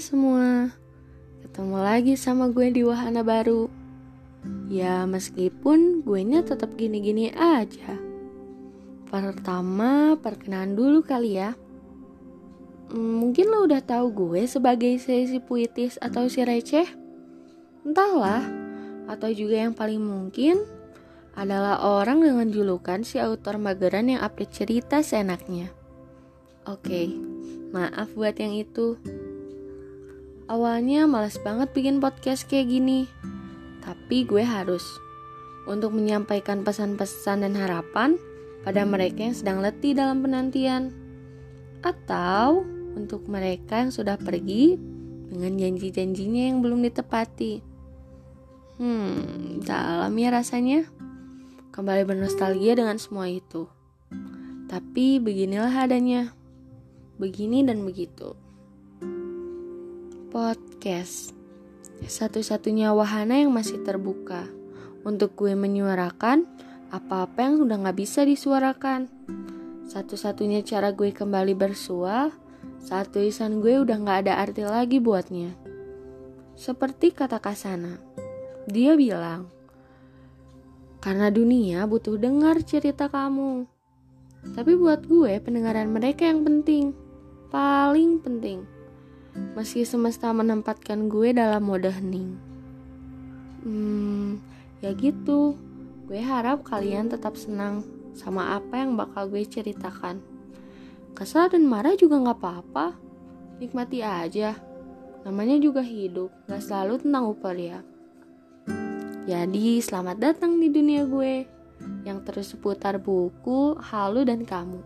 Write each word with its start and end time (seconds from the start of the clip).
semua, 0.00 0.74
ketemu 1.46 1.78
lagi 1.78 2.18
sama 2.18 2.50
gue 2.50 2.74
di 2.74 2.82
wahana 2.82 3.22
baru. 3.22 3.70
Ya 4.66 5.06
meskipun 5.06 6.02
gue 6.02 6.20
nya 6.26 6.42
tetap 6.42 6.74
gini-gini 6.74 7.30
aja. 7.30 7.94
Pertama, 9.06 10.18
perkenalan 10.18 10.74
dulu 10.74 11.06
kali 11.06 11.38
ya. 11.38 11.54
Hmm, 12.90 13.22
mungkin 13.22 13.46
lo 13.46 13.62
udah 13.62 13.78
tahu 13.78 14.10
gue 14.10 14.42
sebagai 14.50 14.98
si 14.98 15.38
puitis 15.38 16.02
atau 16.02 16.26
si 16.26 16.42
receh. 16.42 16.90
Entahlah, 17.86 18.42
atau 19.06 19.30
juga 19.30 19.70
yang 19.70 19.74
paling 19.78 20.02
mungkin 20.02 20.66
adalah 21.38 21.78
orang 21.78 22.26
dengan 22.26 22.50
julukan 22.50 23.06
si 23.06 23.22
autor 23.22 23.62
mageran 23.62 24.10
yang 24.10 24.18
update 24.26 24.50
cerita 24.50 24.98
seenaknya. 24.98 25.70
Oke, 26.66 26.90
okay, 26.90 27.06
maaf 27.70 28.10
buat 28.18 28.34
yang 28.34 28.58
itu. 28.58 28.98
Awalnya 30.50 31.06
males 31.06 31.38
banget 31.38 31.70
bikin 31.70 32.02
podcast 32.02 32.42
kayak 32.50 32.74
gini, 32.74 33.06
tapi 33.86 34.26
gue 34.26 34.42
harus 34.42 34.82
untuk 35.62 35.94
menyampaikan 35.94 36.66
pesan-pesan 36.66 37.46
dan 37.46 37.54
harapan 37.54 38.18
pada 38.66 38.82
mereka 38.82 39.30
yang 39.30 39.36
sedang 39.38 39.62
letih 39.62 39.94
dalam 39.94 40.26
penantian, 40.26 40.90
atau 41.86 42.66
untuk 42.98 43.30
mereka 43.30 43.78
yang 43.78 43.94
sudah 43.94 44.18
pergi 44.18 44.74
dengan 45.30 45.54
janji-janjinya 45.54 46.50
yang 46.50 46.58
belum 46.58 46.82
ditepati. 46.82 47.62
Hmm, 48.82 49.62
dalam 49.62 50.10
ya 50.18 50.34
rasanya. 50.34 50.82
Kembali 51.70 52.02
bernostalgia 52.02 52.74
dengan 52.74 52.98
semua 52.98 53.30
itu. 53.30 53.70
Tapi 54.66 55.22
beginilah 55.22 55.86
adanya. 55.86 56.34
Begini 57.22 57.62
dan 57.62 57.86
begitu 57.86 58.49
podcast. 60.30 61.34
Satu-satunya 62.06 62.94
wahana 62.94 63.42
yang 63.42 63.50
masih 63.50 63.82
terbuka 63.82 64.46
untuk 65.02 65.34
gue 65.34 65.58
menyuarakan 65.58 66.46
apa-apa 66.94 67.38
yang 67.50 67.66
udah 67.66 67.90
gak 67.90 67.98
bisa 67.98 68.22
disuarakan. 68.22 69.10
Satu-satunya 69.90 70.62
cara 70.62 70.94
gue 70.94 71.10
kembali 71.10 71.58
bersua 71.58 72.30
saat 72.78 73.10
tulisan 73.10 73.58
gue 73.58 73.82
udah 73.82 73.98
gak 74.06 74.18
ada 74.24 74.38
arti 74.38 74.62
lagi 74.62 75.02
buatnya. 75.02 75.50
Seperti 76.54 77.10
kata 77.10 77.42
Kasana, 77.42 77.98
dia 78.70 78.94
bilang, 78.94 79.50
karena 81.02 81.26
dunia 81.34 81.90
butuh 81.90 82.14
dengar 82.14 82.62
cerita 82.62 83.10
kamu. 83.10 83.66
Tapi 84.54 84.72
buat 84.78 85.04
gue 85.10 85.42
pendengaran 85.42 85.90
mereka 85.90 86.30
yang 86.30 86.46
penting, 86.46 86.94
paling 87.50 88.22
penting 88.22 88.79
meski 89.54 89.86
semesta 89.86 90.30
menempatkan 90.30 91.10
gue 91.10 91.34
dalam 91.34 91.62
mode 91.62 91.90
hening. 91.90 92.36
Hmm, 93.62 94.40
ya 94.80 94.94
gitu. 94.96 95.54
Gue 96.10 96.18
harap 96.18 96.66
kalian 96.66 97.12
tetap 97.12 97.38
senang 97.38 97.86
sama 98.16 98.58
apa 98.58 98.82
yang 98.82 98.98
bakal 98.98 99.30
gue 99.30 99.46
ceritakan. 99.46 100.18
Kesal 101.14 101.52
dan 101.52 101.66
marah 101.66 101.94
juga 101.94 102.18
gak 102.18 102.38
apa-apa. 102.40 102.86
Nikmati 103.60 104.00
aja. 104.00 104.56
Namanya 105.22 105.60
juga 105.60 105.84
hidup, 105.84 106.32
gak 106.48 106.64
selalu 106.64 107.04
tentang 107.04 107.36
ya. 107.60 107.80
Jadi, 109.28 109.78
selamat 109.84 110.16
datang 110.16 110.56
di 110.58 110.72
dunia 110.72 111.04
gue 111.04 111.44
yang 112.08 112.24
terus 112.24 112.56
seputar 112.56 112.96
buku, 112.96 113.76
halu, 113.78 114.24
dan 114.24 114.48
kamu. 114.48 114.80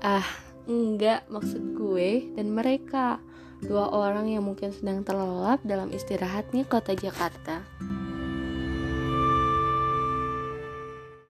Ah, 0.00 0.24
enggak 0.64 1.26
maksud 1.28 1.76
gue 1.76 2.32
dan 2.32 2.54
mereka 2.54 3.20
dua 3.62 3.92
orang 3.92 4.26
yang 4.26 4.42
mungkin 4.42 4.74
sedang 4.74 5.06
terlelap 5.06 5.62
dalam 5.62 5.92
istirahatnya 5.94 6.66
kota 6.66 6.96
Jakarta. 6.96 7.62